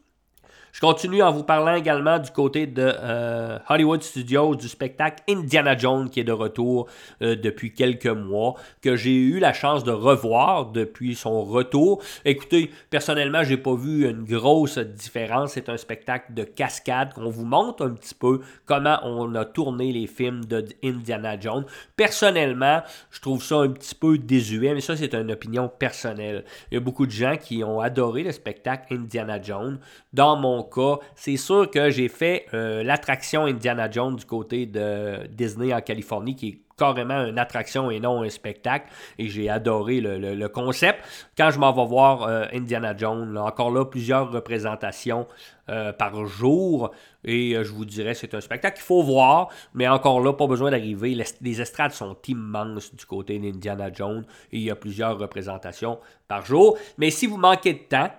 Je 0.81 0.87
continue 0.87 1.23
en 1.23 1.31
vous 1.31 1.45
parlant 1.45 1.75
également 1.75 2.19
du 2.19 2.31
côté 2.31 2.67
de 2.67 2.91
euh, 2.99 3.59
Hollywood 3.69 4.03
Studios 4.03 4.55
du 4.55 4.67
spectacle 4.67 5.23
Indiana 5.29 5.77
Jones 5.77 6.09
qui 6.09 6.21
est 6.21 6.25
de 6.25 6.33
retour 6.33 6.87
euh, 7.21 7.37
depuis 7.37 7.75
quelques 7.75 8.07
mois, 8.07 8.55
que 8.81 8.97
j'ai 8.97 9.15
eu 9.15 9.41
la 9.41 9.53
chance 9.53 9.85
de 9.85 9.91
revoir 9.91 10.73
depuis 10.73 11.15
son 11.15 11.45
retour. 11.45 12.03
Écoutez, 12.25 12.71
personnellement, 12.89 13.45
j'ai 13.45 13.59
pas 13.59 13.75
vu 13.75 14.09
une 14.09 14.25
grosse 14.25 14.79
différence. 14.79 15.53
C'est 15.53 15.69
un 15.69 15.77
spectacle 15.77 16.33
de 16.33 16.45
cascade 16.45 17.13
qu'on 17.13 17.29
vous 17.29 17.45
montre 17.45 17.85
un 17.85 17.91
petit 17.91 18.15
peu 18.15 18.41
comment 18.65 19.01
on 19.03 19.35
a 19.35 19.45
tourné 19.45 19.93
les 19.93 20.07
films 20.07 20.47
de 20.47 20.65
Indiana 20.83 21.39
Jones. 21.39 21.67
Personnellement, 21.95 22.81
je 23.11 23.21
trouve 23.21 23.43
ça 23.43 23.57
un 23.57 23.69
petit 23.69 23.95
peu 23.95 24.17
désuet, 24.17 24.73
mais 24.73 24.81
ça 24.81 24.97
c'est 24.97 25.15
une 25.15 25.31
opinion 25.31 25.69
personnelle. 25.69 26.47
Il 26.71 26.77
y 26.77 26.79
a 26.79 26.81
beaucoup 26.81 27.05
de 27.05 27.13
gens 27.13 27.37
qui 27.37 27.63
ont 27.65 27.81
adoré 27.81 28.23
le 28.23 28.33
spectacle 28.33 28.95
Indiana 28.95 29.43
Jones. 29.43 29.79
Dans 30.15 30.37
mon 30.37 30.70
c'est 31.15 31.37
sûr 31.37 31.71
que 31.71 31.91
j'ai 31.91 32.09
fait 32.09 32.47
euh, 32.55 32.83
l'attraction 32.83 33.45
Indiana 33.45 33.91
Jones 33.91 34.17
du 34.17 34.25
côté 34.25 34.67
de 34.67 35.27
Disney 35.29 35.73
en 35.73 35.81
Californie, 35.81 36.37
qui 36.37 36.49
est 36.49 36.61
carrément 36.77 37.27
une 37.27 37.39
attraction 37.39 37.91
et 37.91 38.00
non 38.00 38.23
un 38.23 38.31
spectacle. 38.31 38.87
Et 39.19 39.29
j'ai 39.29 39.50
adoré 39.50 40.00
le, 40.00 40.49
concept. 40.49 41.00
Quand 41.37 41.50
je 41.50 41.59
m'en 41.59 41.73
vais 41.73 41.85
voir 41.85 42.23
euh, 42.23 42.47
Indiana 42.53 42.97
Jones, 42.97 43.37
encore 43.37 43.71
là, 43.71 43.85
plusieurs 43.85 44.33
représentations 44.33 45.27
euh, 45.69 45.93
par 45.93 46.25
jour. 46.25 46.91
Et 47.23 47.55
je 47.55 47.71
vous 47.71 47.85
dirais, 47.85 48.15
c'est 48.15 48.35
un 48.35 48.41
spectacle 48.41 48.77
qu'il 48.77 48.85
faut 48.85 49.03
voir. 49.03 49.49
Mais 49.75 49.87
encore 49.89 50.21
là, 50.21 50.33
pas 50.33 50.47
besoin 50.47 50.71
d'arriver. 50.71 51.15
Les, 51.41 51.61
estrades 51.61 51.93
sont 51.93 52.17
immenses 52.29 52.95
du 52.95 53.05
côté 53.05 53.39
d'Indiana 53.39 53.93
Jones. 53.93 54.25
Et 54.53 54.57
il 54.57 54.62
y 54.62 54.71
a 54.71 54.77
plusieurs 54.77 55.19
représentations 55.19 55.99
par 56.29 56.47
jour. 56.47 56.79
Mais 56.97 57.11
si 57.11 57.27
vous 57.27 57.37
manquez 57.37 57.75
de 57.75 57.79
temps, 57.81 58.11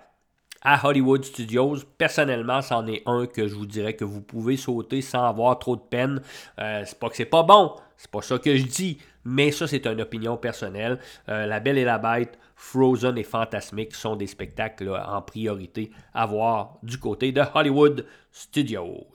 à 0.62 0.86
Hollywood 0.86 1.24
Studios. 1.24 1.78
Personnellement, 1.98 2.62
c'en 2.62 2.86
est 2.86 3.02
un 3.06 3.26
que 3.26 3.46
je 3.46 3.54
vous 3.54 3.66
dirais 3.66 3.94
que 3.94 4.04
vous 4.04 4.20
pouvez 4.20 4.56
sauter 4.56 5.02
sans 5.02 5.24
avoir 5.24 5.58
trop 5.58 5.76
de 5.76 5.82
peine. 5.82 6.20
Euh, 6.60 6.82
c'est 6.86 6.98
pas 6.98 7.08
que 7.08 7.16
c'est 7.16 7.24
pas 7.24 7.42
bon, 7.42 7.74
c'est 7.96 8.10
pas 8.10 8.22
ça 8.22 8.38
que 8.38 8.56
je 8.56 8.64
dis, 8.64 8.98
mais 9.24 9.50
ça 9.50 9.66
c'est 9.66 9.86
une 9.86 10.00
opinion 10.00 10.36
personnelle. 10.36 10.98
Euh, 11.28 11.46
la 11.46 11.60
Belle 11.60 11.78
et 11.78 11.84
la 11.84 11.98
Bête, 11.98 12.38
Frozen 12.56 13.18
et 13.18 13.24
Fantasmic 13.24 13.94
sont 13.94 14.16
des 14.16 14.26
spectacles 14.26 14.88
en 14.90 15.22
priorité 15.22 15.90
à 16.14 16.26
voir 16.26 16.78
du 16.82 16.98
côté 16.98 17.32
de 17.32 17.42
Hollywood 17.54 18.06
Studios. 18.30 19.06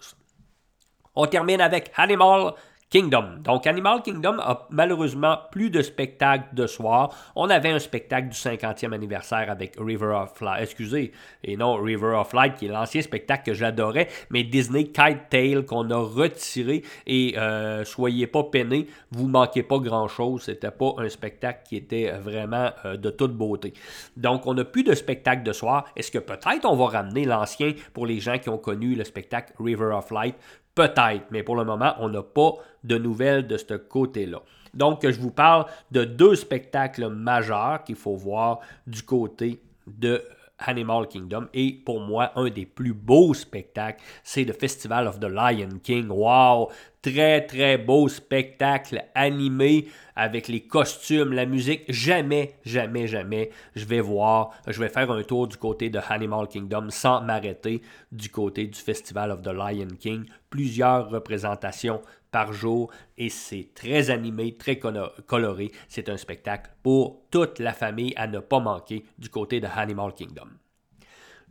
On 1.16 1.25
termine 1.25 1.62
avec 1.62 1.92
Animal 1.96 2.54
Kingdom. 2.89 3.39
Donc, 3.44 3.67
Animal 3.67 4.01
Kingdom 4.01 4.38
a 4.39 4.65
malheureusement 4.70 5.39
plus 5.51 5.70
de 5.70 5.82
spectacles 5.82 6.56
de 6.56 6.67
soir. 6.67 7.13
On 7.36 7.50
avait 7.50 7.70
un 7.70 7.79
spectacle 7.79 8.29
du 8.29 8.38
50e 8.38 8.94
anniversaire 8.94 9.51
avec 9.51 9.75
River 9.77 10.13
of 10.24 10.39
Light, 10.39 10.63
excusez, 10.63 11.12
et 11.44 11.58
non 11.58 11.75
River 11.75 12.13
of 12.15 12.32
Light, 12.32 12.56
qui 12.56 12.67
est 12.67 12.70
l'ancien 12.70 13.01
spectacle 13.01 13.44
que 13.48 13.53
j'adorais, 13.53 14.08
mais 14.29 14.44
Disney 14.44 14.86
Kite 14.86 15.29
Tail 15.29 15.65
qu'on 15.65 15.89
a 15.91 15.98
retiré. 15.98 16.84
Et 17.06 17.38
euh, 17.38 17.84
soyez 17.84 18.25
pas 18.25 18.46
peinés, 18.46 18.88
vous 19.12 19.27
manquez 19.27 19.63
pas 19.63 19.79
grand-chose. 19.79 20.44
C'était 20.44 20.72
pas 20.72 20.94
un 20.98 21.10
spectacle 21.10 21.63
qui 21.67 21.75
était 21.75 22.12
vraiment 22.12 22.72
euh, 22.86 22.96
de 22.96 23.10
toute 23.10 23.34
beauté. 23.34 23.74
Donc, 24.15 24.48
on 24.48 24.53
n'a 24.53 24.63
plus 24.63 24.84
de 24.84 24.96
spectacle 24.96 25.44
de 25.44 25.51
soir. 25.51 25.86
Est-ce 25.98 26.10
que 26.10 26.20
peut-être 26.20 26.63
on 26.63 26.77
va 26.77 26.86
ramener 26.86 27.25
l'ancien 27.25 27.74
pour 27.91 28.06
les 28.06 28.22
gens 28.22 28.38
qui 28.38 28.48
ont 28.48 28.58
connu 28.58 28.96
le 28.96 29.03
spectacle 29.03 29.51
River 29.60 29.91
of 29.94 30.10
Light? 30.12 30.36
Peut-être, 30.77 31.25
mais 31.31 31.41
pour 31.41 31.55
le 31.55 31.65
moment, 31.65 31.96
on 31.98 32.07
n'a 32.07 32.22
pas 32.22 32.51
de 32.84 33.00
nouvelles 33.00 33.48
de 33.48 33.57
ce 33.57 33.74
côté-là. 33.74 34.43
Donc, 34.75 35.10
je 35.10 35.19
vous 35.19 35.31
parle 35.31 35.65
de 35.89 36.03
deux 36.03 36.36
spectacles 36.36 37.07
majeurs 37.07 37.84
qu'il 37.84 37.96
faut 37.96 38.15
voir 38.15 38.60
du 38.86 39.01
côté 39.01 39.60
de 39.88 40.22
Animal 40.60 41.07
Kingdom. 41.07 41.48
Et 41.55 41.74
pour 41.84 42.00
moi, 42.00 42.31
un 42.36 42.51
des 42.51 42.67
plus 42.67 42.93
beaux 42.93 43.34
spectacles, 43.34 44.03
c'est 44.24 44.43
le 44.43 44.53
Festival 44.53 45.07
of 45.07 45.19
the 45.19 45.24
Lion 45.24 45.79
King. 45.81 46.10
Wow! 46.10 46.69
Très, 47.01 47.46
très 47.46 47.77
beau 47.77 48.08
spectacle 48.08 49.06
animé 49.13 49.88
avec 50.16 50.48
les 50.48 50.62
costumes, 50.62 51.32
la 51.32 51.46
musique. 51.46 51.84
Jamais, 51.89 52.56
jamais, 52.66 53.08
jamais, 53.08 53.51
je 53.75 53.86
vais 53.86 54.01
voir, 54.01 54.51
je 54.68 54.80
vais 54.80 54.89
faire 54.89 55.12
un 55.12 55.24
tour 55.24 55.48
du 55.48 55.58
côté 55.58 55.89
de 55.89 56.00
Animal 56.10 56.48
Kingdom 56.48 56.89
sans 56.89 57.22
m'arrêter 57.22 57.82
du 58.12 58.30
côté 58.30 58.66
du 58.66 58.80
Festival 58.80 59.32
of 59.32 59.44
the 59.44 59.54
Lion 59.54 59.96
King. 60.00 60.25
Plusieurs 60.50 61.10
représentations 61.10 62.01
par 62.32 62.51
jour 62.51 62.92
et 63.18 63.30
c'est 63.30 63.70
très 63.74 64.10
animé, 64.10 64.56
très 64.56 64.80
coloré. 64.80 65.72
C'est 65.88 66.10
un 66.10 66.18
spectacle 66.18 66.72
pour 66.84 67.22
toute 67.32 67.60
la 67.60 67.74
famille 67.74 68.13
à 68.16 68.27
ne 68.27 68.39
pas 68.39 68.60
manquer 68.60 69.06
du 69.18 69.30
côté 69.30 69.60
de 69.60 69.68
Animal 69.68 70.13
Kingdom. 70.13 70.50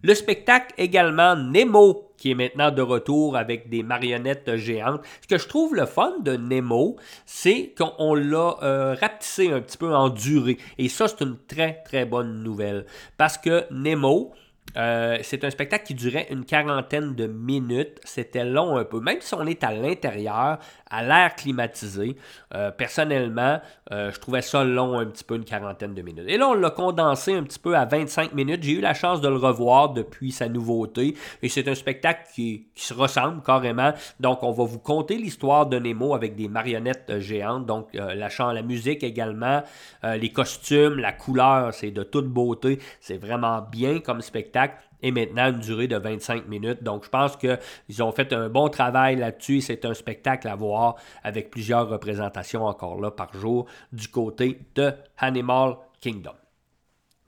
Le 0.02 0.14
spectacle 0.14 0.74
également 0.76 1.34
Nemo, 1.36 2.05
qui 2.26 2.32
est 2.32 2.34
maintenant 2.34 2.72
de 2.72 2.82
retour 2.82 3.36
avec 3.36 3.68
des 3.68 3.84
marionnettes 3.84 4.56
géantes. 4.56 5.00
Ce 5.22 5.28
que 5.28 5.38
je 5.38 5.46
trouve 5.46 5.76
le 5.76 5.86
fun 5.86 6.12
de 6.24 6.32
Nemo, 6.32 6.96
c'est 7.24 7.72
qu'on 7.78 8.16
l'a 8.16 8.56
euh, 8.64 8.96
rapetissé 9.00 9.52
un 9.52 9.60
petit 9.60 9.78
peu 9.78 9.94
en 9.94 10.08
durée. 10.08 10.58
Et 10.76 10.88
ça, 10.88 11.06
c'est 11.06 11.20
une 11.20 11.36
très, 11.46 11.84
très 11.84 12.04
bonne 12.04 12.42
nouvelle. 12.42 12.84
Parce 13.16 13.38
que 13.38 13.64
Nemo, 13.70 14.32
euh, 14.76 15.18
c'est 15.22 15.44
un 15.44 15.50
spectacle 15.50 15.86
qui 15.86 15.94
durait 15.94 16.26
une 16.30 16.44
quarantaine 16.44 17.14
de 17.14 17.26
minutes. 17.26 17.98
C'était 18.04 18.44
long 18.44 18.76
un 18.76 18.84
peu. 18.84 19.00
Même 19.00 19.20
si 19.20 19.34
on 19.34 19.46
est 19.46 19.64
à 19.64 19.72
l'intérieur, 19.72 20.58
à 20.90 21.02
l'air 21.02 21.34
climatisé, 21.34 22.16
euh, 22.54 22.70
personnellement, 22.70 23.60
euh, 23.92 24.10
je 24.12 24.20
trouvais 24.20 24.42
ça 24.42 24.64
long 24.64 24.98
un 24.98 25.06
petit 25.06 25.24
peu, 25.24 25.36
une 25.36 25.44
quarantaine 25.44 25.94
de 25.94 26.02
minutes. 26.02 26.26
Et 26.28 26.36
là, 26.36 26.48
on 26.48 26.54
l'a 26.54 26.70
condensé 26.70 27.34
un 27.34 27.42
petit 27.42 27.58
peu 27.58 27.76
à 27.76 27.84
25 27.84 28.34
minutes. 28.34 28.62
J'ai 28.62 28.72
eu 28.72 28.80
la 28.80 28.94
chance 28.94 29.20
de 29.20 29.28
le 29.28 29.36
revoir 29.36 29.90
depuis 29.90 30.30
sa 30.30 30.48
nouveauté. 30.48 31.16
Et 31.42 31.48
c'est 31.48 31.68
un 31.68 31.74
spectacle 31.74 32.28
qui, 32.34 32.66
se 32.74 32.92
ressemble 32.92 33.42
carrément. 33.42 33.92
Donc, 34.20 34.42
on 34.42 34.52
va 34.52 34.64
vous 34.64 34.78
conter 34.78 35.16
l'histoire 35.16 35.66
de 35.66 35.78
Nemo 35.78 36.14
avec 36.14 36.36
des 36.36 36.46
marionnettes 36.46 37.18
géantes. 37.20 37.64
Donc, 37.66 37.88
la 37.94 38.28
chant, 38.28 38.52
la 38.52 38.62
musique 38.62 39.02
également, 39.02 39.62
les 40.04 40.30
costumes, 40.30 40.98
la 40.98 41.12
couleur, 41.12 41.72
c'est 41.72 41.90
de 41.90 42.02
toute 42.02 42.26
beauté. 42.26 42.78
C'est 43.00 43.16
vraiment 43.16 43.62
bien 43.62 44.00
comme 44.00 44.20
spectacle 44.20 44.65
et 45.02 45.10
maintenant 45.10 45.50
une 45.50 45.60
durée 45.60 45.88
de 45.88 45.96
25 45.96 46.48
minutes. 46.48 46.82
Donc, 46.82 47.04
je 47.04 47.10
pense 47.10 47.36
qu'ils 47.36 48.02
ont 48.02 48.12
fait 48.12 48.32
un 48.32 48.48
bon 48.48 48.68
travail 48.68 49.16
là-dessus. 49.16 49.60
C'est 49.60 49.84
un 49.84 49.94
spectacle 49.94 50.48
à 50.48 50.54
voir 50.54 50.96
avec 51.22 51.50
plusieurs 51.50 51.88
représentations 51.88 52.64
encore 52.64 53.00
là 53.00 53.10
par 53.10 53.32
jour 53.34 53.66
du 53.92 54.08
côté 54.08 54.60
de 54.74 54.92
Animal 55.18 55.76
Kingdom. 56.00 56.34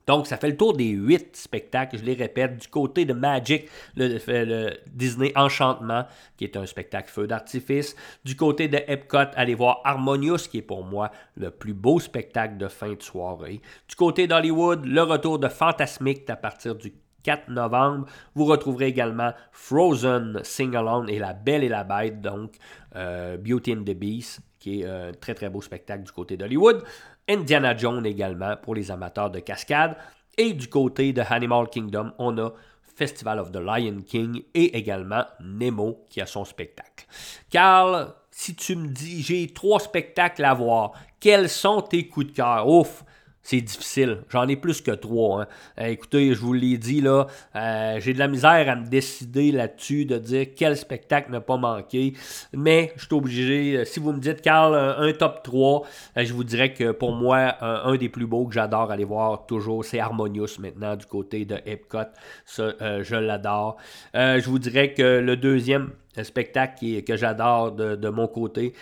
Donc, 0.08 0.26
ça 0.26 0.38
fait 0.38 0.48
le 0.48 0.56
tour 0.56 0.74
des 0.74 0.88
huit 0.88 1.36
spectacles, 1.36 1.98
je 1.98 2.02
les 2.02 2.14
répète, 2.14 2.56
du 2.56 2.68
côté 2.68 3.04
de 3.04 3.12
Magic, 3.12 3.68
le, 3.94 4.70
Disney 4.86 5.32
Enchantement, 5.36 6.06
qui 6.38 6.44
est 6.44 6.56
un 6.56 6.64
spectacle 6.64 7.10
feu 7.10 7.26
d'artifice. 7.26 7.94
Du 8.24 8.34
côté 8.34 8.68
de 8.68 8.78
Epcot, 8.86 9.18
allez 9.34 9.54
voir 9.54 9.82
Harmonious, 9.84 10.48
qui 10.50 10.58
est 10.58 10.62
pour 10.62 10.82
moi 10.82 11.10
le 11.36 11.50
plus 11.50 11.74
beau 11.74 12.00
spectacle 12.00 12.56
de 12.56 12.68
fin 12.68 12.94
de 12.94 13.02
soirée. 13.02 13.60
Du 13.86 13.96
côté 13.96 14.26
d'Hollywood, 14.26 14.86
le 14.86 15.02
retour 15.02 15.38
de 15.38 15.48
Fantasmic 15.48 16.30
à 16.30 16.36
partir 16.36 16.74
du 16.74 16.94
4 17.22 17.48
novembre. 17.50 18.06
Vous 18.34 18.44
retrouverez 18.44 18.86
également 18.86 19.32
Frozen 19.52 20.40
Sing 20.44 20.74
Along 20.74 21.06
et 21.08 21.18
La 21.18 21.32
Belle 21.32 21.64
et 21.64 21.68
la 21.68 21.84
Bête, 21.84 22.20
donc 22.20 22.56
euh, 22.96 23.36
Beauty 23.36 23.74
and 23.74 23.82
the 23.82 23.94
Beast, 23.94 24.40
qui 24.58 24.80
est 24.80 24.86
un 24.86 25.12
très 25.12 25.34
très 25.34 25.48
beau 25.48 25.60
spectacle 25.60 26.04
du 26.04 26.12
côté 26.12 26.36
d'Hollywood. 26.36 26.84
Indiana 27.28 27.76
Jones 27.76 28.06
également 28.06 28.56
pour 28.56 28.74
les 28.74 28.90
amateurs 28.90 29.30
de 29.30 29.40
cascade. 29.40 29.96
Et 30.36 30.52
du 30.52 30.68
côté 30.68 31.12
de 31.12 31.22
Animal 31.28 31.68
Kingdom, 31.68 32.12
on 32.18 32.38
a 32.38 32.52
Festival 32.98 33.38
of 33.38 33.52
the 33.52 33.56
Lion 33.56 34.02
King 34.06 34.42
et 34.54 34.76
également 34.76 35.24
Nemo 35.40 36.04
qui 36.08 36.20
a 36.20 36.26
son 36.26 36.44
spectacle. 36.44 37.06
Carl, 37.50 38.12
si 38.30 38.54
tu 38.54 38.76
me 38.76 38.88
dis 38.88 39.22
j'ai 39.22 39.48
trois 39.48 39.80
spectacles 39.80 40.44
à 40.44 40.54
voir, 40.54 40.92
quels 41.20 41.48
sont 41.48 41.80
tes 41.80 42.08
coups 42.08 42.26
de 42.26 42.32
cœur? 42.32 42.68
Ouf! 42.68 43.04
C'est 43.48 43.62
difficile. 43.62 44.18
J'en 44.28 44.46
ai 44.46 44.56
plus 44.56 44.82
que 44.82 44.90
trois. 44.90 45.40
Hein. 45.40 45.46
Euh, 45.80 45.86
écoutez, 45.86 46.34
je 46.34 46.38
vous 46.38 46.52
l'ai 46.52 46.76
dit, 46.76 47.00
là, 47.00 47.28
euh, 47.56 47.98
j'ai 47.98 48.12
de 48.12 48.18
la 48.18 48.28
misère 48.28 48.68
à 48.68 48.76
me 48.76 48.86
décider 48.86 49.52
là-dessus, 49.52 50.04
de 50.04 50.18
dire 50.18 50.48
quel 50.54 50.76
spectacle 50.76 51.32
ne 51.32 51.38
pas 51.38 51.56
manquer. 51.56 52.12
Mais 52.52 52.92
je 52.96 53.06
suis 53.06 53.14
obligé, 53.14 53.76
euh, 53.78 53.84
si 53.86 54.00
vous 54.00 54.12
me 54.12 54.20
dites, 54.20 54.42
Carl, 54.42 54.74
un, 54.74 55.10
top 55.14 55.42
3, 55.44 55.86
je 56.16 56.30
vous 56.34 56.44
dirais 56.44 56.74
que 56.74 56.92
pour 56.92 57.12
moi, 57.12 57.54
un, 57.62 57.96
des 57.96 58.10
plus 58.10 58.26
beaux 58.26 58.44
que 58.44 58.52
j'adore 58.52 58.90
aller 58.90 59.04
voir 59.04 59.46
toujours, 59.46 59.82
c'est 59.82 59.98
Harmonious 59.98 60.60
maintenant 60.60 60.94
du 60.94 61.06
côté 61.06 61.46
de 61.46 61.58
Epcot. 61.64 62.00
Ça, 62.44 62.74
je 63.02 63.16
l'adore. 63.16 63.78
je 64.12 64.44
vous 64.44 64.58
dirais 64.58 64.92
que 64.92 65.20
le 65.20 65.36
deuxième 65.38 65.92
spectacle 66.22 67.02
que 67.02 67.16
j'adore 67.16 67.72
de, 67.72 67.96
de, 67.96 68.08
mon 68.10 68.28
côté, 68.28 68.74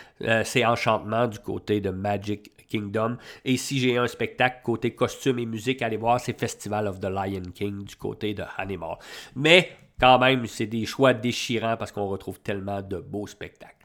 c'est 0.43 0.65
Enchantement 0.65 1.29
du 1.29 1.39
côté 1.39 1.81
de 1.81 1.91
Magic 1.91 2.51
Kingdom. 2.69 3.17
Et 3.45 3.57
si 3.57 3.79
j'ai 3.79 3.97
un 3.97 4.07
spectacle 4.07 4.61
côté 4.65 4.95
costume 4.95 5.39
et 5.39 5.47
musique, 5.47 5.83
allez 5.83 5.97
voir, 5.97 6.21
c'est 6.21 6.39
Festival 6.39 6.87
of 6.89 7.01
the 7.01 7.07
Lion 7.07 7.51
King 7.55 7.85
du 7.85 7.97
côté 7.97 8.35
de 8.35 8.45
Animal. 8.57 8.97
Mais 9.35 9.71
quand 10.01 10.19
même, 10.19 10.47
c'est 10.47 10.67
des 10.67 10.87
choix 10.87 11.15
déchirants 11.15 11.77
parce 11.77 11.93
qu'on 11.93 12.07
retrouve 12.07 12.41
tellement 12.41 12.83
de 12.83 12.99
beaux 12.99 13.27
spectacles. 13.27 13.76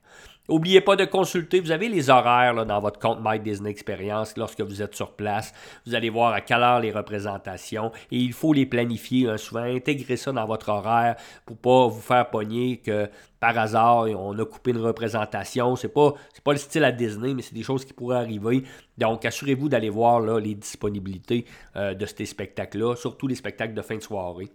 N'oubliez 0.51 0.81
pas 0.81 0.97
de 0.97 1.05
consulter, 1.05 1.61
vous 1.61 1.71
avez 1.71 1.87
les 1.87 2.09
horaires 2.09 2.65
dans 2.65 2.79
votre 2.81 2.99
compte 2.99 3.19
My 3.23 3.39
Disney 3.39 3.69
Experience 3.69 4.35
lorsque 4.35 4.59
vous 4.59 4.81
êtes 4.81 4.93
sur 4.93 5.13
place. 5.13 5.53
Vous 5.85 5.95
allez 5.95 6.09
voir 6.09 6.33
à 6.33 6.41
quelle 6.41 6.61
heure 6.61 6.81
les 6.81 6.91
représentations 6.91 7.93
et 8.11 8.17
il 8.17 8.33
faut 8.33 8.51
les 8.51 8.65
planifier. 8.65 9.29
Hein. 9.29 9.37
souvent, 9.37 9.61
intégrer 9.61 10.17
ça 10.17 10.33
dans 10.33 10.45
votre 10.45 10.67
horaire 10.67 11.15
pour 11.45 11.55
pas 11.55 11.87
vous 11.87 12.01
faire 12.01 12.29
pogner 12.29 12.81
que 12.81 13.09
par 13.39 13.57
hasard, 13.57 14.07
on 14.09 14.37
a 14.37 14.45
coupé 14.45 14.71
une 14.71 14.81
représentation. 14.81 15.77
C'est 15.77 15.87
pas, 15.87 16.15
pas 16.43 16.51
le 16.51 16.57
style 16.57 16.83
à 16.83 16.91
Disney, 16.91 17.33
mais 17.33 17.43
c'est 17.43 17.55
des 17.55 17.63
choses 17.63 17.85
qui 17.85 17.93
pourraient 17.93 18.17
arriver. 18.17 18.63
Donc, 18.97 19.23
assurez-vous 19.23 19.69
d'aller 19.69 19.89
voir 19.89 20.19
les 20.19 20.55
disponibilités 20.55 21.45
euh, 21.77 21.93
de 21.93 22.05
ces 22.05 22.25
spectacles-là, 22.25 22.97
surtout 22.97 23.27
les 23.27 23.35
spectacles 23.35 23.73
de 23.73 23.81
fin 23.81 23.95
de 23.95 24.01
soirée. 24.01 24.49